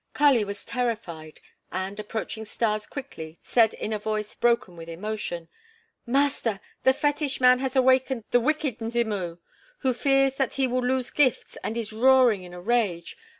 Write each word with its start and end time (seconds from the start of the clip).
Kali 0.15 0.43
was 0.43 0.65
terrified 0.65 1.41
and, 1.71 1.99
approaching 1.99 2.43
Stas 2.43 2.87
quickly, 2.87 3.37
said 3.43 3.75
in 3.75 3.93
a 3.93 3.99
voice 3.99 4.33
broken 4.33 4.75
with 4.75 4.89
emotion: 4.89 5.47
"Master! 6.07 6.59
the 6.81 6.91
fetish 6.91 7.39
man 7.39 7.59
has 7.59 7.75
awakened 7.75 8.23
the 8.31 8.39
wicked 8.39 8.79
Mzimu, 8.81 9.37
who 9.81 9.93
fears 9.93 10.37
that 10.37 10.55
he 10.55 10.65
will 10.65 10.81
lose 10.83 11.11
gifts 11.11 11.55
and 11.63 11.77
is 11.77 11.93
roaring 11.93 12.41
in 12.41 12.51
a 12.51 12.59
rage. 12.59 13.15